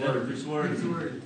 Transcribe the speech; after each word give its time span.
Word. 0.00 0.30
His 0.30 0.46
word. 0.46 0.70
His 0.70 0.84
word. 0.84 1.22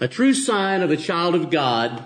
A 0.00 0.08
true 0.08 0.34
sign 0.34 0.80
of 0.80 0.90
a 0.90 0.96
child 0.96 1.34
of 1.34 1.50
God 1.50 2.02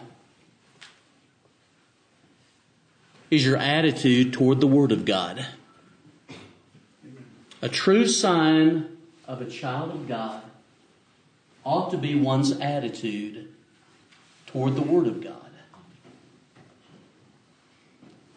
is 3.30 3.44
your 3.44 3.56
attitude 3.56 4.32
toward 4.32 4.60
the 4.60 4.66
Word 4.66 4.92
of 4.92 5.04
God. 5.04 5.46
A 7.62 7.68
true 7.68 8.06
sign 8.06 8.96
of 9.26 9.40
a 9.40 9.46
child 9.48 9.90
of 9.90 10.06
God 10.06 10.42
ought 11.64 11.90
to 11.92 11.96
be 11.96 12.14
one's 12.14 12.52
attitude 12.52 13.48
toward 14.46 14.74
the 14.74 14.82
Word 14.82 15.06
of 15.06 15.22
God. 15.22 15.43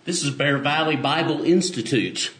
This 0.07 0.23
is 0.23 0.31
Bear 0.31 0.57
Valley 0.57 0.95
Bible 0.95 1.43
Institute. 1.43 2.31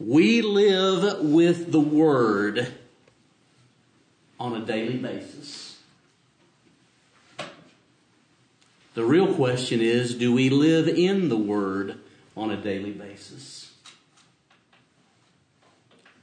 We 0.00 0.40
live 0.40 1.20
with 1.20 1.70
the 1.70 1.80
Word 1.80 2.72
on 4.40 4.54
a 4.54 4.64
daily 4.64 4.96
basis. 4.96 5.76
The 8.94 9.04
real 9.04 9.34
question 9.34 9.82
is 9.82 10.14
do 10.14 10.32
we 10.32 10.48
live 10.48 10.88
in 10.88 11.28
the 11.28 11.36
Word 11.36 11.98
on 12.34 12.50
a 12.50 12.56
daily 12.56 12.92
basis? 12.92 13.74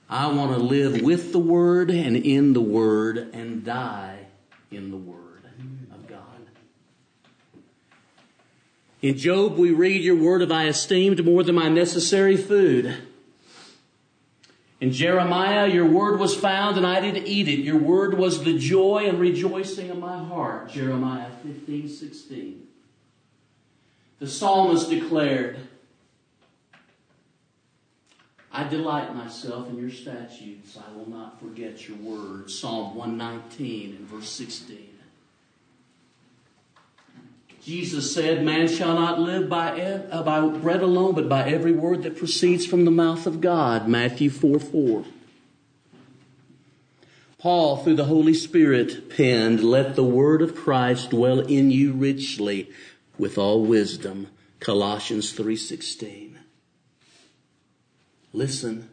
I 0.10 0.26
want 0.32 0.50
to 0.54 0.58
live 0.58 1.04
with 1.04 1.32
the 1.32 1.38
Word 1.38 1.92
and 1.92 2.18
in 2.18 2.54
the 2.54 2.60
Word 2.60 3.18
and 3.34 3.64
die 3.64 4.26
in 4.72 4.90
the 4.90 4.98
Word 4.98 5.44
of 5.94 6.08
God. 6.08 6.26
In 9.06 9.20
Job, 9.20 9.60
we 9.60 9.70
read, 9.70 10.02
Your 10.02 10.16
word 10.16 10.42
have 10.42 10.52
I 10.52 10.66
esteemed 10.66 11.24
more 11.24 11.44
than 11.44 11.54
my 11.54 11.70
necessary 11.70 12.36
food. 12.36 13.04
In 14.82 14.92
Jeremiah, 14.92 15.68
your 15.68 15.86
word 15.86 16.20
was 16.20 16.36
found 16.36 16.76
and 16.76 16.88
I 16.88 17.02
did 17.02 17.28
eat 17.28 17.48
it. 17.48 17.60
Your 17.60 17.78
word 17.78 18.18
was 18.18 18.44
the 18.44 18.58
joy 18.58 19.06
and 19.08 19.20
rejoicing 19.20 19.92
of 19.92 20.00
my 20.00 20.18
heart. 20.18 20.72
Jeremiah 20.72 21.30
15, 21.44 21.88
16. 21.88 22.68
The 24.18 24.28
psalmist 24.28 24.90
declared, 24.90 25.60
I 28.52 28.68
delight 28.68 29.14
myself 29.14 29.70
in 29.70 29.78
your 29.78 29.92
statutes. 29.92 30.80
I 30.80 30.98
will 30.98 31.08
not 31.08 31.40
forget 31.40 31.88
your 31.88 31.98
word. 31.98 32.50
Psalm 32.50 32.96
119 32.96 33.98
and 33.98 34.08
verse 34.08 34.32
16. 34.32 34.85
Jesus 37.66 38.14
said, 38.14 38.46
Man 38.46 38.68
shall 38.68 38.94
not 38.94 39.20
live 39.20 39.50
by, 39.50 39.82
uh, 39.82 40.22
by 40.22 40.48
bread 40.48 40.84
alone, 40.84 41.16
but 41.16 41.28
by 41.28 41.50
every 41.50 41.72
word 41.72 42.04
that 42.04 42.16
proceeds 42.16 42.64
from 42.64 42.86
the 42.86 42.92
mouth 42.92 43.26
of 43.26 43.42
God. 43.42 43.88
Matthew 43.88 44.30
4 44.30 44.60
4. 44.60 45.04
Paul, 47.40 47.78
through 47.78 47.96
the 47.96 48.06
Holy 48.06 48.36
Spirit, 48.36 49.10
penned, 49.10 49.64
Let 49.64 49.96
the 49.96 50.04
word 50.04 50.44
of 50.44 50.56
Christ 50.56 51.10
dwell 51.10 51.40
in 51.40 51.72
you 51.72 51.94
richly 51.94 52.70
with 53.18 53.40
all 53.40 53.66
wisdom. 53.66 54.28
Colossians 54.60 55.32
3:16. 55.32 56.38
Listen. 58.32 58.90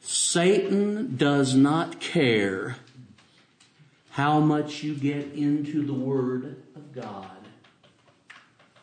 Satan 0.00 1.16
does 1.16 1.56
not 1.56 2.00
care 2.00 2.76
how 4.16 4.40
much 4.40 4.82
you 4.82 4.94
get 4.94 5.34
into 5.34 5.84
the 5.84 5.92
Word 5.92 6.56
of 6.74 6.90
God 6.94 7.36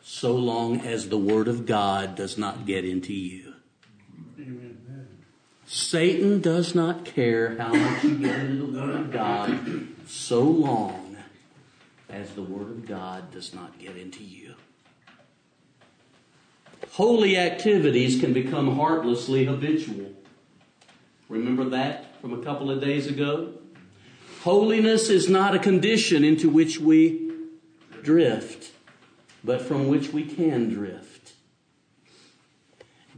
so 0.00 0.32
long 0.32 0.82
as 0.82 1.08
the 1.08 1.18
Word 1.18 1.48
of 1.48 1.66
God 1.66 2.14
does 2.14 2.38
not 2.38 2.64
get 2.64 2.84
into 2.84 3.12
you. 3.12 3.54
Satan 5.66 6.40
does 6.40 6.72
not 6.76 7.04
care 7.04 7.56
how 7.58 7.72
much 7.74 8.04
you 8.04 8.18
get 8.18 8.38
into 8.38 8.66
the 8.66 8.80
Word 8.80 8.94
of 8.94 9.10
God 9.10 9.88
so 10.06 10.42
long 10.42 11.16
as 12.08 12.30
the 12.34 12.42
Word 12.42 12.70
of 12.70 12.86
God 12.86 13.32
does 13.32 13.52
not 13.52 13.76
get 13.80 13.96
into 13.96 14.22
you. 14.22 14.54
Holy 16.92 17.36
activities 17.36 18.20
can 18.20 18.32
become 18.32 18.76
heartlessly 18.76 19.46
habitual. 19.46 20.12
Remember 21.28 21.64
that 21.70 22.20
from 22.20 22.40
a 22.40 22.44
couple 22.44 22.70
of 22.70 22.80
days 22.80 23.08
ago? 23.08 23.54
Holiness 24.44 25.08
is 25.08 25.26
not 25.26 25.54
a 25.54 25.58
condition 25.58 26.22
into 26.22 26.50
which 26.50 26.78
we 26.78 27.32
drift, 28.02 28.72
but 29.42 29.62
from 29.62 29.88
which 29.88 30.12
we 30.12 30.22
can 30.22 30.68
drift. 30.68 31.32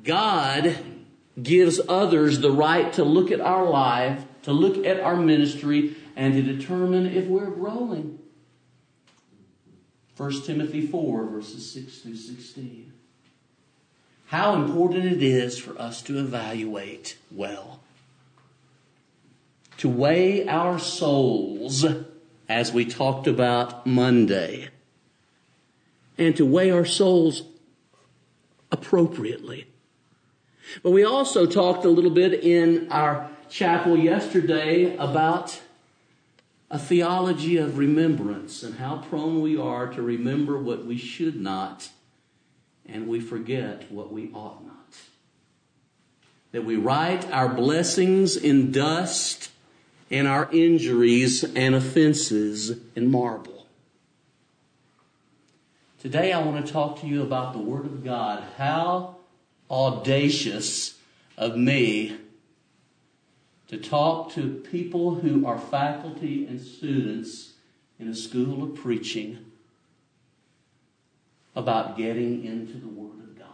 God 0.05 0.77
gives 1.43 1.81
others 1.89 2.39
the 2.39 2.53
right 2.53 2.93
to 2.93 3.03
look 3.03 3.33
at 3.33 3.41
our 3.41 3.69
life, 3.69 4.25
to 4.43 4.53
look 4.53 4.87
at 4.87 5.01
our 5.01 5.17
ministry, 5.17 5.97
and 6.15 6.35
to 6.35 6.43
determine 6.43 7.07
if 7.07 7.27
we're 7.27 7.51
growing. 7.51 8.21
1 10.17 10.43
Timothy 10.43 10.87
4, 10.87 11.25
verses 11.27 11.73
6 11.73 12.03
through 12.03 12.15
16. 12.15 12.93
How 14.27 14.55
important 14.55 15.07
it 15.07 15.25
is 15.25 15.59
for 15.59 15.77
us 15.77 16.03
to 16.03 16.21
evaluate 16.21 17.19
well 17.33 17.81
to 19.79 19.89
weigh 19.89 20.47
our 20.49 20.79
souls 20.79 21.85
as 22.49 22.73
we 22.73 22.85
talked 22.85 23.27
about 23.27 23.87
Monday 23.87 24.69
and 26.19 26.37
to 26.37 26.47
weigh 26.47 26.71
our 26.71 26.85
souls 26.85 27.43
appropriately. 28.73 29.67
But 30.83 30.91
we 30.91 31.05
also 31.05 31.47
talked 31.47 31.85
a 31.85 31.91
little 31.91 32.11
bit 32.11 32.45
in 32.45 32.91
our 32.91 33.31
chapel 33.49 33.97
yesterday 33.97 34.97
about 34.97 35.61
a 36.71 36.79
theology 36.79 37.57
of 37.59 37.79
remembrance 37.79 38.63
and 38.63 38.77
how 38.77 38.99
prone 38.99 39.41
we 39.41 39.57
are 39.57 39.87
to 39.87 40.03
remember 40.03 40.59
what 40.59 40.85
we 40.85 40.97
should 40.97 41.41
not 41.41 41.91
and 42.89 43.07
we 43.07 43.21
forget 43.21 43.91
what 43.91 44.13
we 44.13 44.31
ought 44.33 44.65
not. 44.65 44.97
That 46.53 46.65
we 46.65 46.77
write 46.77 47.31
our 47.31 47.49
blessings 47.49 48.37
in 48.37 48.73
dust 48.73 49.51
and 50.11 50.29
our 50.29 50.49
injuries 50.53 51.43
and 51.43 51.75
offenses 51.75 52.79
in 52.95 53.11
marble. 53.11 53.67
Today 56.01 56.33
I 56.33 56.41
want 56.41 56.65
to 56.65 56.73
talk 56.73 57.01
to 57.01 57.07
you 57.07 57.23
about 57.23 57.53
the 57.53 57.59
Word 57.59 57.87
of 57.87 58.05
God. 58.05 58.45
How 58.57 59.17
audacious 59.71 60.99
of 61.37 61.57
me 61.57 62.19
to 63.69 63.77
talk 63.77 64.33
to 64.33 64.63
people 64.71 65.17
who 65.17 65.45
are 65.47 65.59
faculty 65.59 66.47
and 66.47 66.61
students 66.61 67.55
in 67.99 68.09
a 68.09 68.15
school 68.15 68.63
of 68.63 68.77
preaching 68.77 69.45
about 71.57 71.97
getting 71.97 72.45
into 72.45 72.79
the 72.79 72.87
Word 72.87 73.19
of 73.19 73.39
God. 73.39 73.49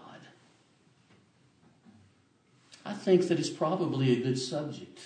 I 2.84 2.92
think 2.92 3.28
that 3.28 3.38
it's 3.38 3.48
probably 3.48 4.12
a 4.12 4.22
good 4.22 4.38
subject 4.38 5.00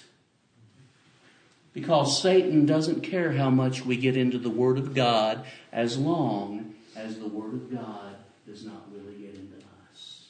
because 1.77 2.23
Satan 2.23 2.65
doesn't 2.65 3.03
care 3.03 3.33
how 3.33 3.51
much 3.51 3.85
we 3.85 3.99
get 3.99 4.17
into 4.17 4.39
the 4.39 4.49
Word 4.49 4.79
of 4.79 4.95
God 4.95 5.45
as 5.71 5.99
long 5.99 6.75
as 6.97 7.19
the 7.19 7.29
Word 7.29 7.53
of 7.53 7.71
God 7.71 8.17
does 8.49 8.65
not 8.65 8.87
really 8.91 9.13
get 9.19 9.35
into 9.35 9.59
us. 9.93 10.29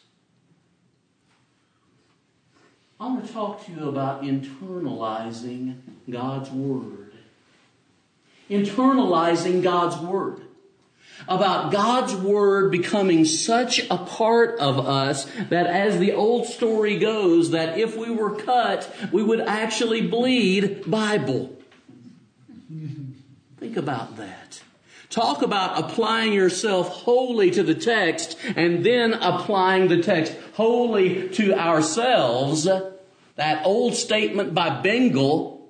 I 2.98 3.06
want 3.06 3.24
to 3.24 3.32
talk 3.32 3.64
to 3.66 3.70
you 3.70 3.88
about 3.88 4.24
internalizing 4.24 5.76
God's 6.10 6.50
Word. 6.50 7.12
Internalizing 8.50 9.62
God's 9.62 9.98
Word 9.98 10.46
about 11.28 11.72
God's 11.72 12.15
Word 12.15 12.71
becoming 12.71 13.24
such 13.24 13.80
a 13.91 13.97
part 13.97 14.59
of 14.59 14.86
us 14.86 15.24
that 15.48 15.66
as 15.66 15.98
the 15.98 16.13
old 16.13 16.47
story 16.47 16.98
goes, 16.98 17.51
that 17.51 17.78
if 17.78 17.97
we 17.97 18.10
were 18.10 18.36
cut, 18.36 18.95
we 19.13 19.22
would 19.22 19.41
actually 19.41 20.07
bleed 20.07 20.89
Bible. 20.91 21.57
Think 23.59 23.77
about 23.77 24.16
that. 24.16 24.63
Talk 25.09 25.42
about 25.42 25.78
applying 25.78 26.33
yourself 26.33 26.89
wholly 26.89 27.51
to 27.53 27.62
the 27.62 27.74
text 27.74 28.36
and 28.54 28.84
then 28.84 29.15
applying 29.15 29.89
the 29.89 30.03
text 30.03 30.36
wholly 30.54 31.28
to 31.30 31.54
ourselves. 31.54 32.69
That 33.36 33.65
old 33.65 33.95
statement 33.95 34.53
by 34.53 34.83
Bengel, 34.83 35.60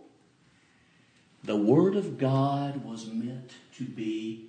the 1.45 1.57
Word 1.57 1.97
of 1.97 2.19
God 2.19 2.85
was 2.85 3.07
meant 3.07 3.53
to 3.77 3.85
be 3.85 4.47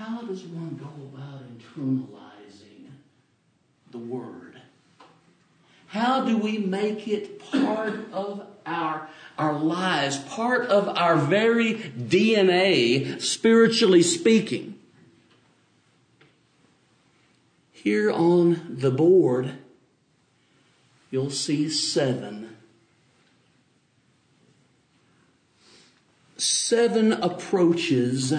How 0.00 0.22
does 0.22 0.44
one 0.44 0.76
go 0.76 0.88
about 1.12 1.42
internalizing 1.58 2.86
the 3.90 3.98
Word? 3.98 4.58
How 5.88 6.24
do 6.24 6.38
we 6.38 6.56
make 6.56 7.06
it 7.06 7.38
part 7.50 8.10
of 8.10 8.46
our, 8.64 9.10
our 9.36 9.52
lives, 9.52 10.16
part 10.16 10.68
of 10.68 10.88
our 10.88 11.16
very 11.16 11.74
DNA, 11.74 13.20
spiritually 13.20 14.00
speaking? 14.00 14.78
Here 17.70 18.10
on 18.10 18.76
the 18.80 18.90
board, 18.90 19.58
you'll 21.10 21.28
see 21.28 21.68
seven. 21.68 22.56
Seven 26.38 27.12
approaches 27.12 28.32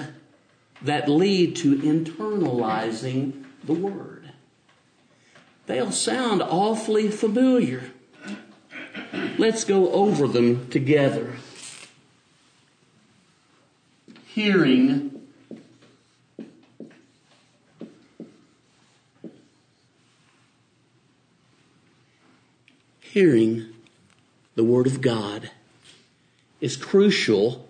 that 0.84 1.08
lead 1.08 1.56
to 1.56 1.76
internalizing 1.76 3.44
the 3.64 3.74
Word. 3.74 4.30
They'll 5.66 5.92
sound 5.92 6.42
awfully 6.42 7.08
familiar. 7.08 7.90
Let's 9.38 9.64
go 9.64 9.90
over 9.92 10.26
them 10.26 10.68
together. 10.70 11.36
Hearing 14.26 15.12
hearing 23.12 23.66
the 24.54 24.64
Word 24.64 24.86
of 24.86 25.02
God 25.02 25.50
is 26.62 26.76
crucial 26.76 27.68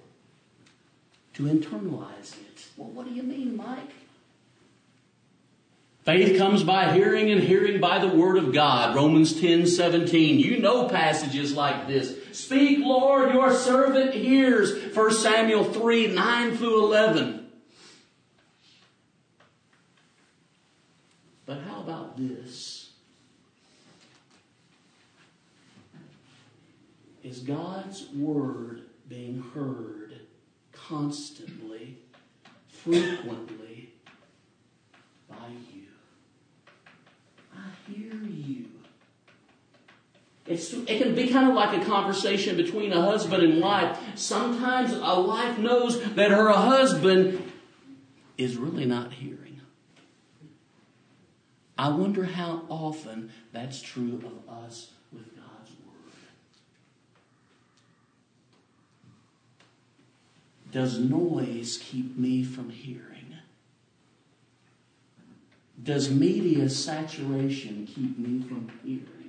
to 1.34 1.44
internalize 1.44 2.34
it. 2.40 2.51
Well, 2.76 2.88
what 2.90 3.06
do 3.06 3.14
you 3.14 3.22
mean, 3.22 3.56
Mike? 3.56 3.90
Faith 6.04 6.36
comes 6.36 6.64
by 6.64 6.92
hearing 6.92 7.30
and 7.30 7.40
hearing 7.40 7.80
by 7.80 8.00
the 8.00 8.08
word 8.08 8.36
of 8.36 8.52
God. 8.52 8.96
Romans 8.96 9.40
10, 9.40 9.66
17. 9.66 10.40
You 10.40 10.58
know 10.58 10.88
passages 10.88 11.54
like 11.54 11.86
this. 11.86 12.16
Speak, 12.32 12.80
Lord, 12.80 13.32
your 13.32 13.54
servant 13.54 14.12
hears. 14.12 14.94
1 14.96 15.12
Samuel 15.12 15.62
3, 15.62 16.08
9 16.08 16.56
through 16.56 16.86
11. 16.86 17.46
But 21.46 21.60
how 21.60 21.80
about 21.80 22.16
this? 22.16 22.90
Is 27.22 27.38
God's 27.40 28.08
word 28.08 28.82
being 29.08 29.44
heard 29.54 30.14
constantly, 30.72 31.98
frequently 32.82 33.90
by 35.28 35.48
you? 35.72 35.88
I 37.54 37.90
hear 37.90 38.14
you. 38.14 38.66
It's, 40.46 40.72
it 40.72 41.00
can 41.00 41.14
be 41.14 41.28
kind 41.28 41.48
of 41.48 41.54
like 41.54 41.80
a 41.80 41.84
conversation 41.84 42.56
between 42.56 42.92
a 42.92 43.00
husband 43.00 43.42
and 43.42 43.60
wife. 43.60 43.98
Sometimes 44.16 44.92
a 44.92 45.20
wife 45.20 45.58
knows 45.58 46.02
that 46.14 46.30
her 46.30 46.50
husband 46.50 47.52
is 48.36 48.56
really 48.56 48.84
not 48.84 49.12
hearing. 49.12 49.60
I 51.78 51.88
wonder 51.88 52.24
how 52.24 52.62
often 52.68 53.30
that's 53.52 53.80
true 53.80 54.20
of 54.24 54.64
us 54.64 54.90
with 55.12 55.34
God's 55.34 55.70
Word. 55.70 56.28
Does 60.72 60.98
noise 60.98 61.78
keep 61.80 62.18
me 62.18 62.42
from 62.42 62.70
hearing? 62.70 63.36
Does 65.80 66.10
media 66.10 66.68
saturation 66.68 67.86
keep 67.86 68.18
me 68.18 68.46
from 68.46 68.70
hearing? 68.82 69.22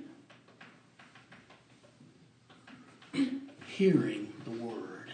hearing 3.74 4.32
the 4.44 4.50
Word. 4.50 5.10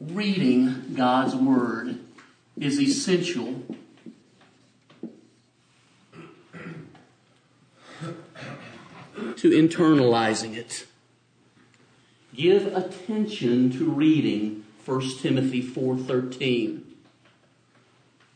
Reading 0.00 0.94
God's 0.94 1.34
Word 1.34 1.98
is 2.58 2.80
essential 2.80 3.62
to 9.36 9.50
internalizing 9.50 10.56
it. 10.56 10.86
Give 12.34 12.74
attention 12.74 13.70
to 13.78 13.90
reading 13.90 14.64
1 14.84 15.18
Timothy 15.20 15.62
4:13. 15.62 16.82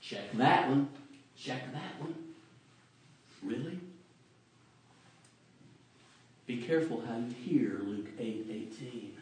Check 0.01 0.33
that 0.35 0.69
one. 0.69 0.89
Check 1.37 1.73
that 1.73 2.01
one. 2.01 2.15
Really? 3.43 3.81
Be 6.47 6.59
careful 6.59 7.03
how 7.07 7.19
you 7.19 7.35
hear 7.45 7.81
Luke 7.85 8.09
8 8.19 9.15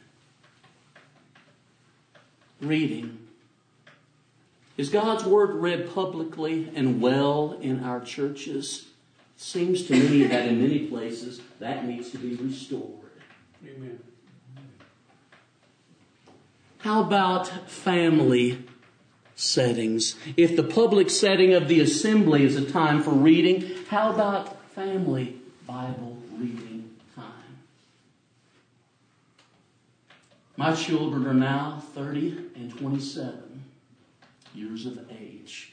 Reading. 2.60 3.18
Is 4.76 4.90
God's 4.90 5.24
Word 5.24 5.54
read 5.54 5.92
publicly 5.94 6.70
and 6.74 7.00
well 7.00 7.58
in 7.60 7.82
our 7.82 8.00
churches? 8.00 8.88
Seems 9.36 9.86
to 9.86 9.94
me 9.94 10.24
that 10.24 10.46
in 10.46 10.60
many 10.60 10.86
places 10.86 11.40
that 11.60 11.86
needs 11.86 12.10
to 12.10 12.18
be 12.18 12.34
restored. 12.34 13.10
Amen. 13.64 13.98
How 16.86 17.00
about 17.00 17.68
family 17.68 18.62
settings? 19.34 20.14
If 20.36 20.54
the 20.54 20.62
public 20.62 21.10
setting 21.10 21.52
of 21.52 21.66
the 21.66 21.80
assembly 21.80 22.44
is 22.44 22.54
a 22.54 22.64
time 22.64 23.02
for 23.02 23.10
reading, 23.10 23.74
how 23.88 24.12
about 24.12 24.70
family 24.70 25.34
Bible 25.66 26.16
reading 26.38 26.94
time? 27.16 27.58
My 30.56 30.76
children 30.76 31.26
are 31.26 31.34
now 31.34 31.82
30 31.96 32.50
and 32.54 32.78
27 32.78 33.64
years 34.54 34.86
of 34.86 35.10
age. 35.10 35.72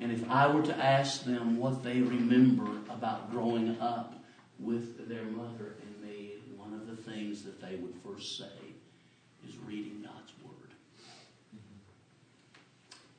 And 0.00 0.10
if 0.10 0.28
I 0.28 0.48
were 0.48 0.62
to 0.62 0.76
ask 0.76 1.22
them 1.22 1.58
what 1.58 1.84
they 1.84 2.00
remember 2.00 2.68
about 2.90 3.30
growing 3.30 3.80
up 3.80 4.14
with 4.58 5.08
their 5.08 5.22
mother 5.22 5.76
and 5.80 6.10
me, 6.10 6.32
one 6.56 6.72
of 6.72 6.88
the 6.88 7.00
things 7.08 7.44
that 7.44 7.60
they 7.60 7.76
would 7.76 7.94
first 8.04 8.36
say 8.36 8.67
reading 9.68 10.02
God's 10.02 10.32
Word. 10.42 10.72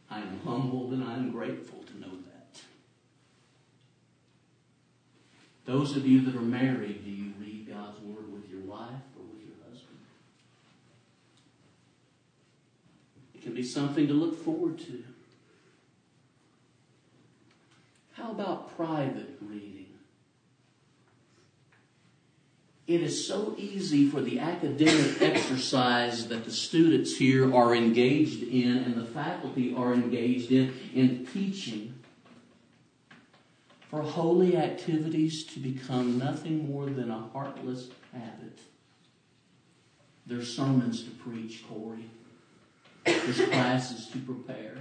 I 0.09 0.19
am 0.19 0.39
humbled 0.43 0.93
and 0.93 1.03
I 1.03 1.13
am 1.13 1.31
grateful 1.31 1.83
to 1.83 1.99
know 1.99 2.09
that. 2.09 2.61
Those 5.65 5.95
of 5.95 6.07
you 6.07 6.21
that 6.21 6.35
are 6.35 6.41
married, 6.41 7.05
do 7.05 7.11
you 7.11 7.33
read 7.39 7.67
God's 7.69 7.99
Word 7.99 8.33
with 8.33 8.49
your 8.49 8.61
wife 8.61 8.89
or 9.15 9.23
with 9.31 9.45
your 9.45 9.55
husband? 9.69 9.99
It 13.35 13.43
can 13.43 13.53
be 13.53 13.63
something 13.63 14.07
to 14.07 14.13
look 14.13 14.43
forward 14.43 14.79
to. 14.79 15.03
How 18.13 18.31
about 18.31 18.75
private 18.75 19.37
reading? 19.39 19.85
It 22.89 23.03
is 23.03 23.27
so 23.27 23.53
easy 23.55 24.09
for 24.09 24.19
the 24.19 24.39
academic 24.39 25.21
exercise 25.21 26.27
that 26.29 26.43
the 26.43 26.51
students 26.51 27.15
here 27.15 27.53
are 27.53 27.75
engaged 27.75 28.41
in 28.41 28.77
and 28.77 28.95
the 28.95 29.05
faculty 29.05 29.75
are 29.77 29.93
engaged 29.93 30.51
in, 30.51 30.73
in 30.95 31.27
teaching, 31.27 31.93
for 33.91 34.01
holy 34.01 34.57
activities 34.57 35.43
to 35.43 35.59
become 35.59 36.17
nothing 36.17 36.67
more 36.67 36.87
than 36.87 37.11
a 37.11 37.29
heartless 37.31 37.89
habit. 38.11 38.57
There's 40.25 40.51
sermons 40.51 41.03
to 41.03 41.11
preach, 41.11 41.63
Corey. 41.69 42.09
There's 43.05 43.41
classes 43.49 44.07
to 44.07 44.17
prepare. 44.17 44.77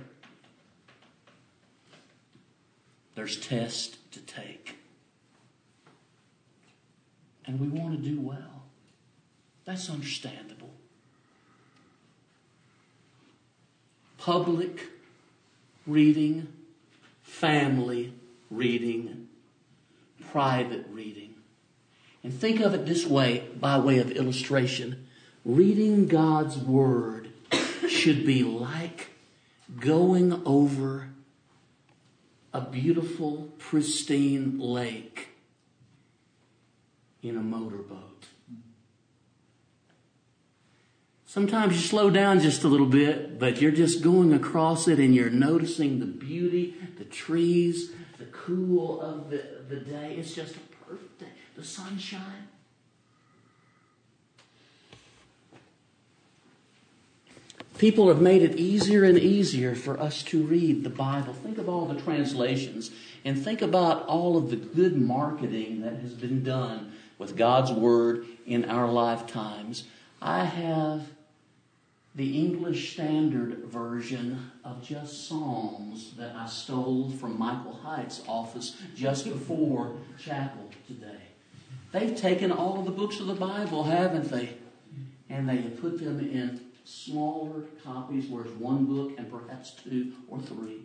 There's 3.14 3.38
tests 3.38 3.98
to 4.12 4.20
take. 4.20 4.57
And 7.48 7.58
we 7.58 7.66
want 7.66 7.96
to 7.96 8.08
do 8.08 8.20
well. 8.20 8.62
That's 9.64 9.88
understandable. 9.88 10.70
Public 14.18 14.82
reading, 15.86 16.48
family 17.22 18.12
reading, 18.50 19.28
private 20.30 20.84
reading. 20.90 21.36
And 22.22 22.34
think 22.34 22.60
of 22.60 22.74
it 22.74 22.84
this 22.84 23.06
way, 23.06 23.48
by 23.58 23.78
way 23.78 23.98
of 23.98 24.10
illustration. 24.10 25.06
Reading 25.42 26.06
God's 26.06 26.58
Word 26.58 27.30
should 27.88 28.26
be 28.26 28.42
like 28.42 29.08
going 29.80 30.42
over 30.44 31.08
a 32.52 32.60
beautiful, 32.60 33.48
pristine 33.58 34.58
lake 34.58 35.27
in 37.22 37.36
a 37.36 37.40
motorboat. 37.40 38.26
Sometimes 41.26 41.74
you 41.74 41.82
slow 41.82 42.08
down 42.08 42.40
just 42.40 42.64
a 42.64 42.68
little 42.68 42.86
bit, 42.86 43.38
but 43.38 43.60
you're 43.60 43.70
just 43.70 44.02
going 44.02 44.32
across 44.32 44.88
it 44.88 44.98
and 44.98 45.14
you're 45.14 45.28
noticing 45.28 46.00
the 46.00 46.06
beauty, 46.06 46.74
the 46.96 47.04
trees, 47.04 47.92
the 48.18 48.24
cool 48.26 49.00
of 49.02 49.28
the, 49.28 49.44
the 49.68 49.76
day. 49.76 50.16
It's 50.18 50.34
just 50.34 50.56
a 50.56 50.84
perfect 50.86 51.20
day. 51.20 51.26
The 51.54 51.64
sunshine. 51.64 52.48
People 57.76 58.08
have 58.08 58.20
made 58.20 58.42
it 58.42 58.56
easier 58.56 59.04
and 59.04 59.18
easier 59.18 59.74
for 59.74 60.00
us 60.00 60.22
to 60.24 60.42
read 60.42 60.82
the 60.82 60.90
Bible. 60.90 61.32
Think 61.34 61.58
of 61.58 61.68
all 61.68 61.84
the 61.84 62.00
translations 62.00 62.90
and 63.24 63.38
think 63.38 63.62
about 63.62 64.06
all 64.06 64.36
of 64.36 64.50
the 64.50 64.56
good 64.56 64.96
marketing 64.96 65.82
that 65.82 66.00
has 66.00 66.14
been 66.14 66.42
done 66.42 66.92
with 67.18 67.36
God's 67.36 67.72
Word 67.72 68.26
in 68.46 68.64
our 68.64 68.90
lifetimes. 68.90 69.84
I 70.22 70.44
have 70.44 71.08
the 72.14 72.38
English 72.38 72.94
Standard 72.94 73.64
Version 73.64 74.50
of 74.64 74.82
just 74.82 75.28
Psalms 75.28 76.14
that 76.16 76.34
I 76.34 76.46
stole 76.46 77.10
from 77.10 77.38
Michael 77.38 77.74
Height's 77.74 78.22
office 78.26 78.76
just 78.96 79.24
before 79.24 79.96
chapel 80.18 80.68
today. 80.86 81.20
They've 81.92 82.16
taken 82.16 82.50
all 82.50 82.80
of 82.80 82.84
the 82.84 82.90
books 82.90 83.20
of 83.20 83.26
the 83.26 83.34
Bible, 83.34 83.84
haven't 83.84 84.30
they? 84.30 84.54
And 85.30 85.48
they 85.48 85.56
have 85.58 85.80
put 85.80 85.98
them 85.98 86.20
in 86.20 86.60
smaller 86.84 87.64
copies 87.84 88.28
where 88.28 88.44
it's 88.44 88.54
one 88.54 88.86
book 88.86 89.12
and 89.18 89.30
perhaps 89.30 89.72
two 89.72 90.12
or 90.28 90.40
three. 90.40 90.80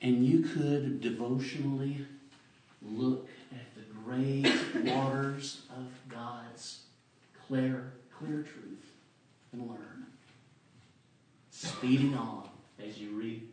And 0.00 0.24
you 0.26 0.40
could 0.40 1.00
devotionally 1.00 2.06
look 2.84 3.28
at 3.52 3.74
the 3.74 3.82
great 4.04 4.46
waters 4.94 5.62
of 5.70 5.86
God's 6.08 6.80
clear, 7.46 7.92
clear 8.18 8.42
truth 8.42 8.92
and 9.52 9.68
learn. 9.68 10.06
Speeding 11.50 12.14
on 12.14 12.48
as 12.84 12.98
you 12.98 13.10
read 13.10 13.46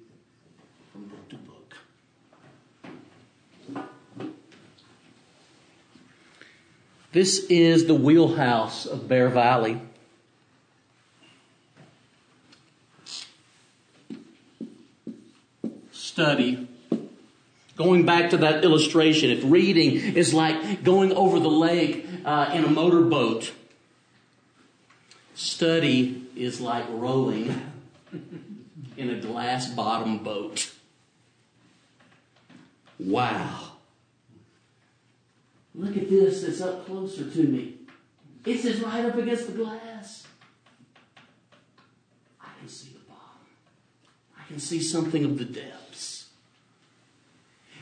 from 0.91 1.05
book 1.05 1.29
to 1.29 1.35
book. 1.35 1.75
This 7.11 7.45
is 7.49 7.87
the 7.87 7.95
wheelhouse 7.95 8.85
of 8.85 9.07
Bear 9.07 9.29
Valley. 9.29 9.81
Study. 15.91 16.68
Going 17.79 18.05
back 18.05 18.31
to 18.31 18.37
that 18.39 18.65
illustration, 18.65 19.29
if 19.29 19.39
reading 19.45 19.93
is 19.93 20.33
like 20.33 20.83
going 20.83 21.13
over 21.13 21.39
the 21.39 21.49
lake 21.49 22.05
uh, 22.25 22.51
in 22.53 22.65
a 22.65 22.67
motorboat, 22.67 23.53
study 25.33 26.27
is 26.35 26.59
like 26.59 26.83
rowing 26.89 27.71
in 28.97 29.09
a 29.09 29.21
glass 29.21 29.69
bottom 29.69 30.21
boat. 30.21 30.69
Wow. 32.99 33.77
Look 35.73 35.95
at 35.95 36.09
this 36.09 36.43
that's 36.43 36.59
up 36.59 36.85
closer 36.85 37.29
to 37.29 37.43
me. 37.43 37.75
It's 38.45 38.65
right 38.81 39.05
up 39.05 39.15
against 39.15 39.47
the 39.47 39.53
glass. 39.53 40.27
I 42.41 42.49
can 42.59 42.67
see 42.67 42.89
the 42.89 43.05
bottom. 43.07 43.47
I 44.37 44.45
can 44.49 44.59
see 44.59 44.81
something 44.81 45.23
of 45.23 45.37
the 45.37 45.45
depths. 45.45 45.88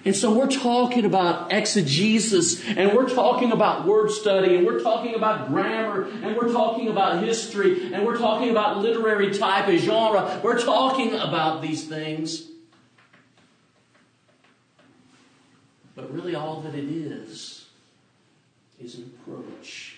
And 0.05 0.15
so 0.15 0.33
we're 0.33 0.49
talking 0.49 1.05
about 1.05 1.51
exegesis, 1.51 2.65
and 2.65 2.93
we're 2.93 3.09
talking 3.09 3.51
about 3.51 3.85
word 3.85 4.09
study, 4.11 4.55
and 4.55 4.65
we're 4.65 4.79
talking 4.79 5.15
about 5.15 5.49
grammar, 5.49 6.03
and 6.03 6.37
we're 6.37 6.51
talking 6.51 6.87
about 6.87 7.23
history, 7.23 7.93
and 7.93 8.05
we're 8.05 8.17
talking 8.17 8.49
about 8.49 8.77
literary 8.77 9.37
type 9.37 9.67
and 9.67 9.79
genre. 9.79 10.39
We're 10.43 10.63
talking 10.63 11.13
about 11.13 11.61
these 11.61 11.87
things. 11.87 12.43
But 15.95 16.13
really, 16.13 16.35
all 16.35 16.61
that 16.61 16.75
it 16.75 16.85
is 16.85 17.65
is 18.79 18.95
an 18.95 19.11
approach 19.19 19.97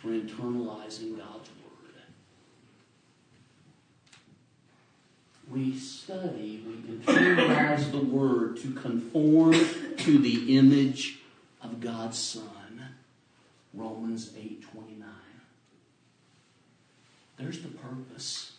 for 0.00 0.08
internalizing 0.08 1.18
God's 1.18 1.48
Word. 1.48 2.02
We 5.50 5.76
study, 5.76 6.62
we 6.64 6.74
internalize 6.74 7.90
the 7.90 7.98
Word 7.98 8.58
to 8.58 8.72
conform 8.72 9.52
to 9.98 10.18
the 10.18 10.56
image 10.56 11.18
of 11.60 11.80
God's 11.80 12.18
Son. 12.18 12.44
Romans 13.74 14.32
8 14.36 14.62
29. 14.62 15.08
There's 17.38 17.60
the 17.60 17.68
purpose. 17.68 18.52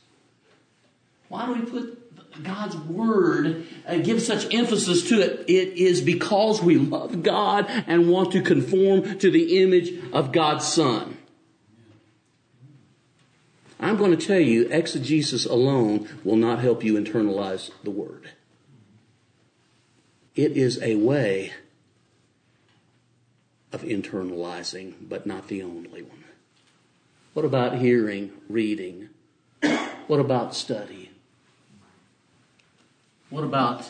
Why 1.30 1.46
do 1.46 1.54
we 1.54 1.62
put 1.62 1.98
God's 2.44 2.76
word 2.78 3.68
uh, 3.88 3.98
gives 3.98 4.26
such 4.26 4.54
emphasis 4.54 5.08
to 5.10 5.20
it. 5.20 5.50
It 5.50 5.78
is 5.78 6.02
because 6.02 6.62
we 6.62 6.78
love 6.78 7.24
God 7.24 7.66
and 7.88 8.10
want 8.10 8.32
to 8.32 8.42
conform 8.42 9.20
to 9.20 9.30
the 9.30 9.62
image 9.62 9.92
of 10.14 10.32
God's 10.32 10.66
Son. 10.66 11.18
I'm 13.82 13.98
going 13.98 14.16
to 14.16 14.28
tell 14.28 14.40
you, 14.40 14.68
exegesis 14.70 15.46
alone 15.46 16.08
will 16.24 16.36
not 16.36 16.60
help 16.60 16.84
you 16.84 16.94
internalize 16.94 17.72
the 17.84 17.90
word. 17.90 18.30
It 20.36 20.52
is 20.52 20.80
a 20.82 20.96
way 20.96 21.54
of 23.74 23.82
internalizing, 23.82 24.94
but 25.02 25.26
not 25.26 25.48
the 25.48 25.64
only 25.64 26.04
one. 26.04 26.24
What 27.34 27.44
about 27.44 27.80
hearing, 27.80 28.32
reading? 28.48 29.10
What 30.08 30.20
about 30.20 30.54
study? 30.54 31.12
What 33.30 33.44
about 33.44 33.90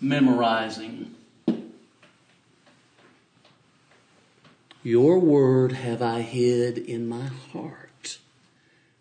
memorizing? 0.00 1.14
Your 4.84 5.18
word 5.18 5.72
have 5.72 6.02
I 6.02 6.20
hid 6.20 6.76
in 6.76 7.08
my 7.08 7.28
heart 7.52 8.18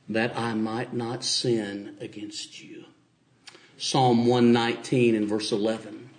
that 0.08 0.38
I 0.38 0.54
might 0.54 0.94
not 0.94 1.26
sin 1.26 1.98
against 2.00 2.64
you. 2.64 2.86
Psalm 3.78 4.26
119 4.26 5.14
and 5.14 5.28
verse 5.28 5.52
11. 5.52 6.10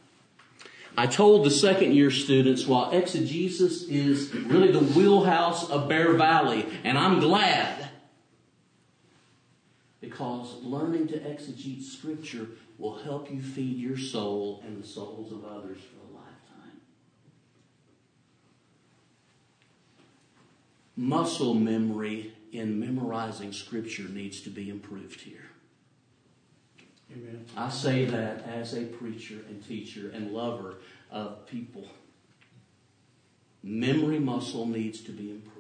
I 0.98 1.06
told 1.06 1.46
the 1.46 1.50
second 1.50 1.94
year 1.94 2.10
students 2.10 2.66
while 2.66 2.90
exegesis 2.90 3.84
is 3.84 4.34
really 4.34 4.70
the 4.70 4.80
wheelhouse 4.80 5.70
of 5.70 5.88
Bear 5.88 6.12
Valley, 6.12 6.66
and 6.84 6.98
I'm 6.98 7.18
glad 7.20 7.88
because 10.02 10.62
learning 10.62 11.08
to 11.08 11.18
exegete 11.18 11.82
Scripture 11.82 12.48
will 12.76 12.98
help 12.98 13.30
you 13.30 13.40
feed 13.40 13.78
your 13.78 13.96
soul 13.96 14.62
and 14.66 14.82
the 14.82 14.86
souls 14.86 15.32
of 15.32 15.42
others 15.46 15.78
for 15.78 16.12
a 16.12 16.14
lifetime. 16.14 16.80
Muscle 20.96 21.54
memory 21.54 22.32
in 22.52 22.78
memorizing 22.78 23.52
Scripture 23.52 24.08
needs 24.08 24.40
to 24.42 24.50
be 24.50 24.70
improved 24.70 25.20
here. 25.20 25.50
Amen. 27.12 27.44
I 27.56 27.68
say 27.68 28.04
that 28.04 28.46
as 28.46 28.74
a 28.74 28.84
preacher 28.84 29.40
and 29.48 29.66
teacher 29.66 30.10
and 30.14 30.32
lover 30.32 30.76
of 31.10 31.46
people. 31.46 31.86
Memory 33.62 34.18
muscle 34.18 34.66
needs 34.66 35.00
to 35.02 35.12
be 35.12 35.30
improved 35.30 35.54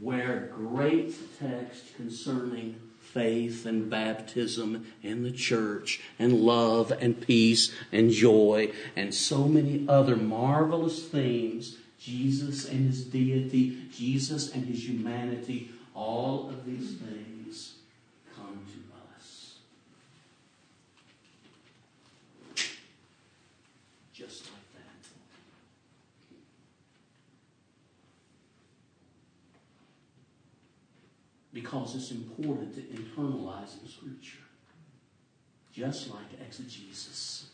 where 0.00 0.50
great 0.54 1.14
text 1.38 1.96
concerning 1.96 2.76
faith 3.00 3.66
and 3.66 3.90
baptism 3.90 4.86
and 5.02 5.24
the 5.24 5.32
church 5.32 6.00
and 6.18 6.32
love 6.34 6.92
and 7.00 7.20
peace 7.20 7.72
and 7.90 8.10
joy 8.10 8.70
and 8.94 9.14
so 9.14 9.48
many 9.48 9.84
other 9.88 10.14
marvelous 10.14 11.04
themes 11.04 11.78
Jesus 11.98 12.68
and 12.68 12.86
his 12.86 13.04
deity, 13.04 13.88
Jesus 13.92 14.52
and 14.52 14.64
his 14.66 14.88
humanity, 14.88 15.70
all 15.94 16.48
of 16.48 16.64
these 16.64 16.96
things 16.96 17.74
come 18.34 18.64
to 18.66 19.16
us. 19.16 19.56
Just 24.12 24.44
like 24.44 24.52
that. 24.52 24.78
because 31.60 31.96
it's 31.96 32.12
important 32.12 32.72
to 32.74 32.80
internalize 32.80 33.82
in 33.82 33.88
Scripture, 33.88 34.44
just 35.72 36.08
like 36.10 36.40
exegesis. 36.46 37.46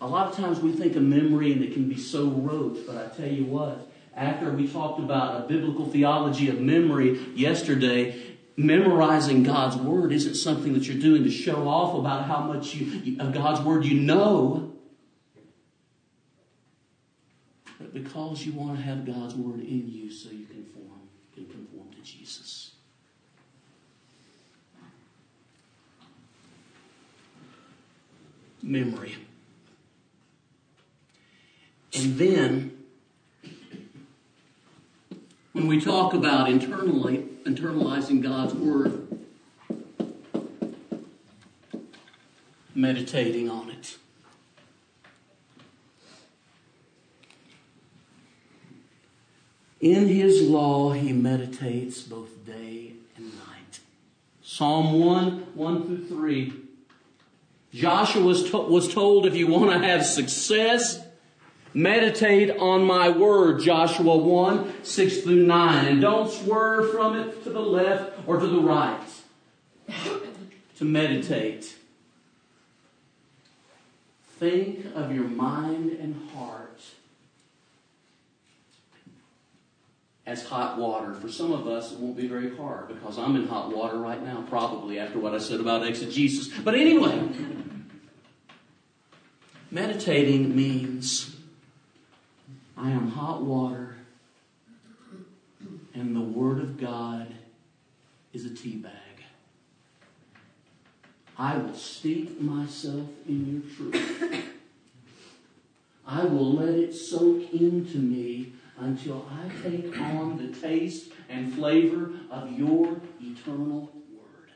A 0.00 0.06
lot 0.06 0.28
of 0.28 0.36
times 0.36 0.60
we 0.60 0.72
think 0.72 0.94
of 0.96 1.02
memory 1.02 1.52
and 1.52 1.62
it 1.62 1.72
can 1.72 1.88
be 1.88 1.98
so 1.98 2.26
rote, 2.26 2.86
but 2.86 2.96
I 2.96 3.14
tell 3.16 3.28
you 3.28 3.44
what, 3.44 3.90
after 4.14 4.50
we 4.50 4.68
talked 4.68 4.98
about 4.98 5.44
a 5.44 5.48
biblical 5.48 5.86
theology 5.86 6.48
of 6.50 6.60
memory 6.60 7.18
yesterday, 7.34 8.36
memorizing 8.56 9.42
God's 9.42 9.76
Word 9.76 10.12
isn't 10.12 10.34
something 10.34 10.74
that 10.74 10.86
you're 10.86 11.00
doing 11.00 11.24
to 11.24 11.30
show 11.30 11.66
off 11.68 11.98
about 11.98 12.24
how 12.24 12.40
much 12.40 12.74
you, 12.74 13.18
of 13.20 13.32
God's 13.32 13.60
Word 13.60 13.84
you 13.84 14.00
know. 14.00 14.72
but 17.78 17.92
because 17.92 18.44
you 18.44 18.52
want 18.52 18.76
to 18.76 18.82
have 18.82 19.04
God's 19.04 19.34
Word 19.34 19.60
in 19.60 19.88
you 19.88 20.10
so 20.10 20.30
you 20.30 20.46
can 20.46 20.64
form, 20.64 21.08
can 21.34 21.46
conform 21.46 21.90
to 21.92 22.00
Jesus. 22.02 22.72
Memory. 28.62 29.14
And 31.94 32.18
then, 32.18 32.76
when 35.52 35.66
we 35.66 35.80
talk 35.80 36.12
about 36.14 36.48
internally, 36.48 37.24
internalizing 37.44 38.22
God's 38.22 38.54
Word, 38.54 39.06
meditating 42.74 43.48
on 43.48 43.70
it. 43.70 43.96
In 49.80 50.08
his 50.08 50.42
law 50.42 50.92
he 50.92 51.12
meditates 51.12 52.02
both 52.02 52.44
day 52.44 52.92
and 53.16 53.26
night. 53.26 53.80
Psalm 54.42 54.98
1, 54.98 55.54
1 55.54 55.84
through 55.84 56.06
3. 56.06 56.52
Joshua 57.72 58.22
was, 58.22 58.50
to- 58.50 58.58
was 58.58 58.92
told 58.92 59.26
if 59.26 59.36
you 59.36 59.46
want 59.46 59.70
to 59.70 59.78
have 59.86 60.04
success, 60.04 61.05
meditate 61.76 62.56
on 62.56 62.82
my 62.82 63.10
word, 63.10 63.60
Joshua 63.60 64.16
1, 64.16 64.82
6 64.82 65.18
through 65.18 65.46
9. 65.46 65.84
And 65.84 66.00
don't 66.00 66.32
swerve 66.32 66.90
from 66.90 67.16
it 67.18 67.44
to 67.44 67.50
the 67.50 67.60
left 67.60 68.26
or 68.26 68.40
to 68.40 68.46
the 68.46 68.60
right. 68.60 69.06
to 70.78 70.84
meditate. 70.84 71.76
Think 74.38 74.86
of 74.94 75.14
your 75.14 75.24
mind 75.24 75.92
and 75.92 76.30
heart 76.30 76.80
as 80.24 80.46
hot 80.46 80.78
water. 80.78 81.12
For 81.12 81.28
some 81.28 81.52
of 81.52 81.68
us, 81.68 81.92
it 81.92 81.98
won't 81.98 82.16
be 82.16 82.26
very 82.26 82.56
hard 82.56 82.88
because 82.88 83.18
I'm 83.18 83.36
in 83.36 83.48
hot 83.48 83.74
water 83.74 83.98
right 83.98 84.22
now, 84.22 84.44
probably 84.48 84.98
after 84.98 85.18
what 85.18 85.34
I 85.34 85.38
said 85.38 85.60
about 85.60 85.86
exegesis. 85.86 86.48
But 86.64 86.74
anyway, 86.74 87.28
meditating 89.70 90.56
means 90.56 91.35
I 92.76 92.90
am 92.90 93.08
hot 93.08 93.42
water 93.42 93.96
and 95.94 96.14
the 96.14 96.20
Word 96.20 96.58
of 96.58 96.78
God 96.78 97.34
is 98.32 98.44
a 98.44 98.54
tea 98.54 98.76
bag. 98.76 98.92
I 101.38 101.56
will 101.56 101.74
steep 101.74 102.40
myself 102.40 103.08
in 103.26 103.62
your 103.64 103.74
truth. 103.74 104.52
I 106.06 106.24
will 106.24 106.52
let 106.52 106.74
it 106.74 106.94
soak 106.94 107.52
into 107.52 107.98
me 107.98 108.52
until 108.78 109.26
I 109.30 109.48
take 109.62 109.98
on 109.98 110.36
the 110.36 110.48
taste 110.48 111.10
and 111.28 111.52
flavor 111.54 112.10
of 112.30 112.52
your 112.52 113.00
eternal 113.20 113.90
word. 114.12 114.50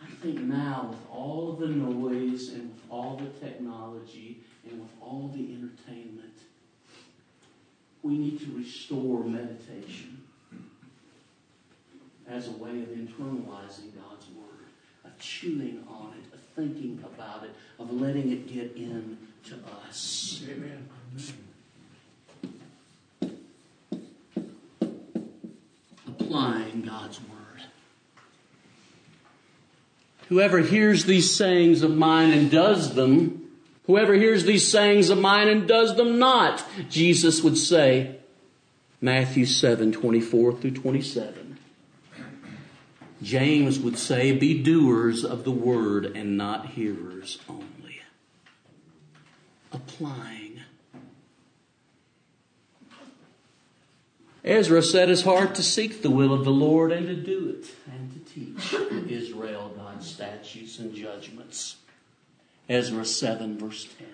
I 0.00 0.06
think 0.22 0.40
now, 0.40 0.88
with 0.90 1.10
all 1.10 1.52
of 1.52 1.58
the 1.58 1.66
noise 1.66 2.50
and 2.50 2.77
all 2.90 3.16
the 3.16 3.46
technology 3.46 4.40
and 4.68 4.80
with 4.80 4.90
all 5.00 5.30
the 5.34 5.54
entertainment, 5.54 6.34
we 8.02 8.16
need 8.16 8.40
to 8.40 8.56
restore 8.56 9.24
meditation 9.24 10.22
as 12.30 12.48
a 12.48 12.52
way 12.52 12.82
of 12.82 12.88
internalizing 12.88 13.94
God's 13.94 14.26
Word, 14.36 14.66
of 15.04 15.18
chewing 15.18 15.84
on 15.88 16.14
it, 16.14 16.34
of 16.34 16.40
thinking 16.54 17.02
about 17.04 17.44
it, 17.44 17.50
of 17.78 17.90
letting 17.92 18.30
it 18.30 18.46
get 18.46 18.76
in 18.76 19.18
to 19.44 19.54
us. 19.86 20.44
Amen. 20.48 20.88
Applying 26.06 26.82
God's 26.82 27.20
Word. 27.20 27.37
Whoever 30.28 30.58
hears 30.58 31.04
these 31.04 31.34
sayings 31.34 31.82
of 31.82 31.96
mine 31.96 32.30
and 32.32 32.50
does 32.50 32.94
them, 32.94 33.48
whoever 33.86 34.14
hears 34.14 34.44
these 34.44 34.70
sayings 34.70 35.08
of 35.08 35.18
mine 35.18 35.48
and 35.48 35.66
does 35.66 35.96
them 35.96 36.18
not, 36.18 36.62
Jesus 36.90 37.42
would 37.42 37.56
say, 37.56 38.16
Matthew 39.00 39.46
7, 39.46 39.90
24 39.92 40.52
through 40.54 40.72
27. 40.72 41.58
James 43.22 43.78
would 43.78 43.98
say, 43.98 44.32
Be 44.32 44.62
doers 44.62 45.24
of 45.24 45.44
the 45.44 45.50
word 45.50 46.04
and 46.04 46.36
not 46.36 46.66
hearers 46.66 47.38
only. 47.48 48.02
Applying. 49.72 50.60
Ezra 54.44 54.82
set 54.82 55.08
his 55.08 55.22
heart 55.22 55.54
to 55.54 55.62
seek 55.62 56.02
the 56.02 56.10
will 56.10 56.32
of 56.32 56.44
the 56.44 56.50
Lord 56.50 56.92
and 56.92 57.06
to 57.06 57.14
do 57.14 57.50
it 57.50 57.70
and 57.90 58.17
teach 58.34 58.74
Israel 59.08 59.72
God's 59.76 60.06
statutes 60.06 60.78
and 60.78 60.94
judgments. 60.94 61.76
Ezra 62.68 63.04
7, 63.04 63.58
verse 63.58 63.88
10. 63.98 64.06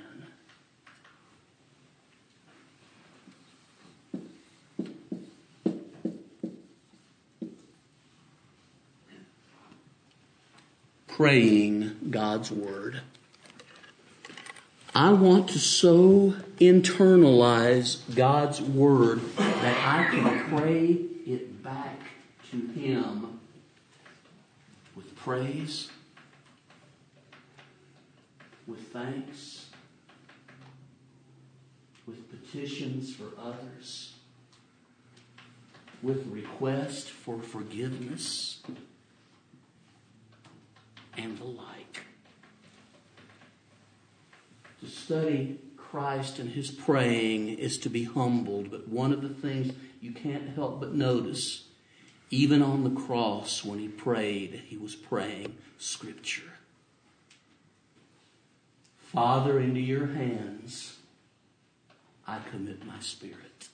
praying 11.14 11.94
God's 12.10 12.50
Word. 12.50 13.00
I 14.96 15.12
want 15.12 15.48
to 15.50 15.60
so 15.60 16.34
internalize 16.58 17.98
God's 18.16 18.60
Word 18.60 19.20
that 19.36 19.86
I 19.86 20.10
can 20.10 20.58
pray 20.58 20.98
it 21.24 21.62
back 21.62 22.00
to 22.50 22.56
Him 22.56 23.23
praise, 25.24 25.88
with 28.66 28.92
thanks, 28.92 29.70
with 32.06 32.30
petitions 32.30 33.14
for 33.14 33.28
others, 33.40 34.12
with 36.02 36.26
request 36.26 37.08
for 37.08 37.40
forgiveness 37.40 38.60
and 41.16 41.38
the 41.38 41.44
like. 41.44 42.02
To 44.82 44.86
study 44.86 45.58
Christ 45.78 46.38
and 46.38 46.50
his 46.50 46.70
praying 46.70 47.48
is 47.48 47.78
to 47.78 47.88
be 47.88 48.04
humbled, 48.04 48.70
but 48.70 48.88
one 48.88 49.10
of 49.10 49.22
the 49.22 49.30
things 49.30 49.72
you 50.02 50.12
can't 50.12 50.50
help 50.50 50.80
but 50.80 50.94
notice, 50.94 51.63
even 52.34 52.62
on 52.62 52.82
the 52.82 53.00
cross 53.00 53.64
when 53.64 53.78
he 53.78 53.86
prayed, 53.86 54.62
he 54.66 54.76
was 54.76 54.96
praying 54.96 55.56
Scripture. 55.78 56.58
Father, 58.98 59.60
into 59.60 59.78
your 59.78 60.08
hands 60.08 60.98
I 62.26 62.40
commit 62.50 62.84
my 62.84 62.98
spirit. 62.98 63.68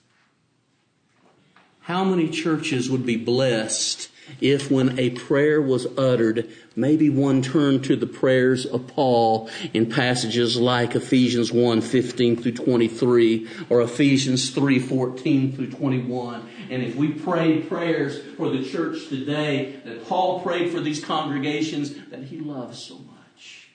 How 1.81 2.03
many 2.03 2.29
churches 2.29 2.89
would 2.89 3.05
be 3.05 3.15
blessed 3.17 4.09
if 4.39 4.71
when 4.71 4.97
a 4.99 5.09
prayer 5.09 5.61
was 5.61 5.87
uttered, 5.97 6.49
maybe 6.75 7.09
one 7.09 7.41
turned 7.41 7.83
to 7.85 7.95
the 7.95 8.07
prayers 8.07 8.65
of 8.65 8.87
Paul 8.87 9.49
in 9.73 9.89
passages 9.89 10.57
like 10.57 10.95
Ephesians 10.95 11.51
1, 11.51 11.81
15 11.81 12.37
through 12.37 12.51
23 12.53 13.47
or 13.69 13.81
Ephesians 13.81 14.51
3, 14.51 14.79
14 14.79 15.55
through 15.55 15.71
21. 15.71 16.47
And 16.69 16.83
if 16.83 16.95
we 16.95 17.09
prayed 17.09 17.67
prayers 17.67 18.21
for 18.37 18.49
the 18.49 18.63
church 18.63 19.07
today 19.09 19.81
that 19.83 20.07
Paul 20.07 20.41
prayed 20.41 20.71
for 20.71 20.79
these 20.79 21.03
congregations 21.03 21.95
that 22.09 22.23
he 22.25 22.39
loves 22.39 22.81
so 22.81 22.95
much. 22.95 23.69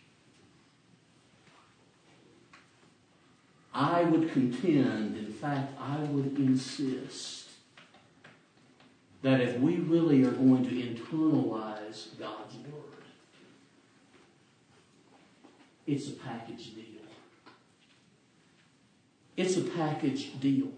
I 3.74 4.04
would 4.04 4.32
contend, 4.32 5.18
in 5.18 5.32
fact, 5.32 5.72
I 5.78 5.98
would 5.98 6.38
insist 6.38 7.45
that 9.22 9.40
if 9.40 9.58
we 9.58 9.76
really 9.76 10.22
are 10.24 10.30
going 10.30 10.64
to 10.64 10.70
internalize 10.70 12.18
God's 12.18 12.54
Word, 12.70 13.04
it's 15.86 16.08
a 16.08 16.12
package 16.12 16.74
deal. 16.74 16.84
It's 19.36 19.56
a 19.56 19.62
package 19.62 20.38
deal. 20.40 20.68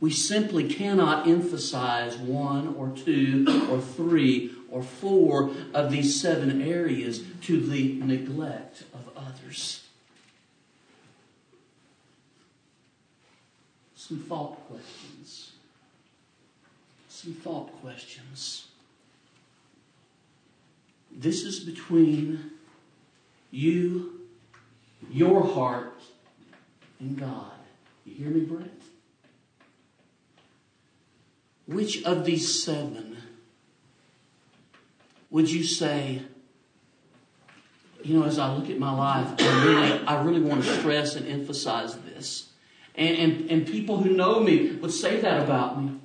We 0.00 0.10
simply 0.10 0.68
cannot 0.68 1.26
emphasize 1.26 2.16
one 2.16 2.74
or 2.76 2.90
two 2.90 3.46
or 3.70 3.80
three 3.80 4.52
or 4.70 4.82
four 4.82 5.52
of 5.72 5.90
these 5.90 6.20
seven 6.20 6.60
areas 6.60 7.22
to 7.42 7.60
the 7.60 7.94
neglect 7.94 8.84
of 8.92 9.08
others. 9.16 9.84
Some 13.94 14.18
thought 14.18 14.68
questions 14.68 15.13
some 17.14 17.32
thought 17.32 17.72
questions. 17.80 18.66
This 21.12 21.44
is 21.44 21.60
between 21.60 22.50
you 23.52 24.20
your 25.12 25.44
heart 25.44 26.00
and 26.98 27.16
God. 27.16 27.52
You 28.04 28.14
hear 28.14 28.30
me, 28.30 28.40
Brent? 28.40 28.82
Which 31.66 32.02
of 32.02 32.24
these 32.24 32.64
seven 32.64 33.16
would 35.30 35.48
you 35.48 35.62
say, 35.62 36.22
you 38.02 38.18
know, 38.18 38.26
as 38.26 38.40
I 38.40 38.52
look 38.54 38.68
at 38.68 38.78
my 38.78 38.92
life, 38.92 39.28
I 39.38 39.64
really, 39.64 40.06
I 40.06 40.22
really 40.24 40.40
want 40.40 40.64
to 40.64 40.78
stress 40.80 41.14
and 41.14 41.28
emphasize 41.28 41.96
this. 41.98 42.50
And, 42.96 43.16
and, 43.16 43.50
and 43.50 43.66
people 43.66 43.98
who 43.98 44.10
know 44.10 44.40
me 44.40 44.72
would 44.72 44.92
say 44.92 45.20
that 45.20 45.40
about 45.40 45.80
me. 45.80 46.00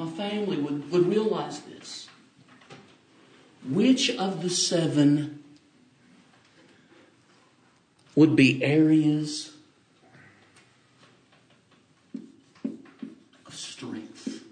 My 0.00 0.06
family 0.06 0.56
would, 0.56 0.90
would 0.90 1.08
realize 1.08 1.60
this. 1.60 2.08
Which 3.68 4.16
of 4.16 4.40
the 4.40 4.48
seven 4.48 5.44
would 8.14 8.34
be 8.34 8.64
areas 8.64 9.52
of 13.46 13.54
strength? 13.54 14.42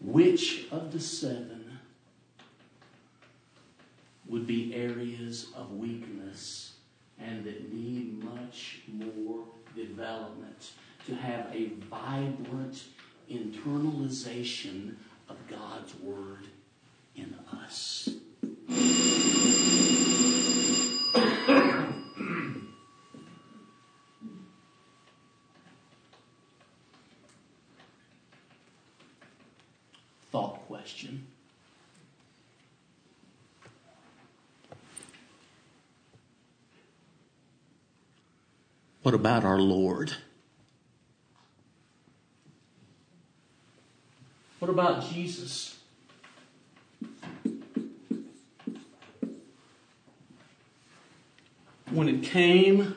Which 0.00 0.66
of 0.72 0.90
the 0.90 0.98
seven 0.98 1.78
would 4.26 4.48
be 4.48 4.74
areas 4.74 5.46
of 5.54 5.70
weakness 5.74 6.68
and 7.20 7.44
that 7.44 7.72
need 7.72 8.22
much 8.22 8.80
more 8.88 9.44
development 9.74 10.72
to 11.08 11.14
have 11.14 11.46
a 11.54 11.70
vibrant 11.88 12.82
internalization 13.30 14.94
of 15.30 15.36
God's 15.48 15.94
Word 16.02 16.48
in 17.16 17.34
us? 17.50 18.10
Thought 30.30 30.66
question. 30.66 31.26
What 39.02 39.14
about 39.14 39.44
our 39.44 39.58
Lord? 39.58 40.12
About 44.78 45.10
Jesus? 45.10 45.76
When 51.90 52.08
it 52.08 52.22
came 52.22 52.94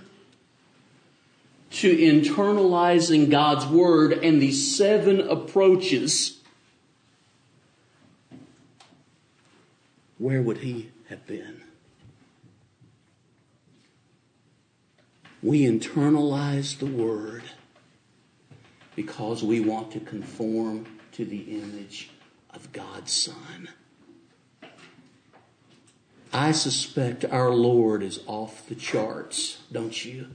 to 1.71 1.97
internalizing 1.97 3.31
God's 3.31 3.65
Word 3.65 4.13
and 4.13 4.39
these 4.39 4.77
seven 4.77 5.21
approaches, 5.21 6.37
where 10.19 10.43
would 10.43 10.59
he 10.59 10.91
have 11.09 11.25
been? 11.25 11.63
We 15.41 15.63
internalize 15.63 16.77
the 16.77 16.85
Word 16.85 17.41
because 18.95 19.41
we 19.41 19.61
want 19.61 19.91
to 19.93 19.99
conform 19.99 20.85
to 21.13 21.25
the 21.25 21.57
image 21.61 22.09
of 22.53 22.71
God's 22.71 23.11
Son. 23.11 23.69
I 26.33 26.51
suspect 26.53 27.25
our 27.25 27.49
Lord 27.49 28.01
is 28.01 28.21
off 28.25 28.65
the 28.67 28.75
charts, 28.75 29.59
don't 29.71 30.05
you? 30.05 30.27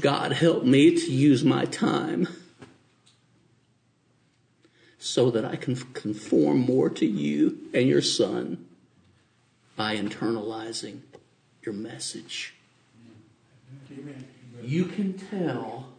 God 0.00 0.32
help 0.32 0.64
me 0.64 0.90
to 0.90 1.10
use 1.10 1.44
my 1.44 1.64
time 1.64 2.28
so 4.98 5.30
that 5.30 5.44
I 5.44 5.56
can 5.56 5.76
conform 5.76 6.60
more 6.60 6.90
to 6.90 7.06
you 7.06 7.58
and 7.72 7.88
your 7.88 8.02
Son 8.02 8.66
by 9.76 9.96
internalizing 9.96 11.00
your 11.62 11.74
message. 11.74 12.54
Amen. 13.90 14.24
You 14.62 14.86
can 14.86 15.14
tell 15.14 15.93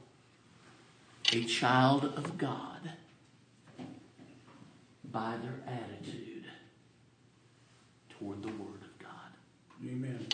a 1.35 1.43
child 1.43 2.05
of 2.05 2.37
God 2.37 2.91
by 5.03 5.35
their 5.43 5.59
attitude 5.67 6.45
toward 8.09 8.41
the 8.41 8.47
Word 8.47 8.81
of 8.81 8.97
God. 8.99 9.31
Amen. 9.85 10.27